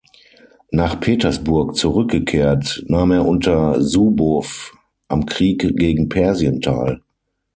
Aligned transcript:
Nach 0.71 0.99
Petersburg 0.99 1.75
zurückgekehrt, 1.75 2.83
nahm 2.87 3.11
er 3.11 3.23
unter 3.27 3.79
Subow 3.83 4.43
am 5.07 5.27
Krieg 5.27 5.77
gegen 5.77 6.09
Persien 6.09 6.59
teil. 6.59 7.03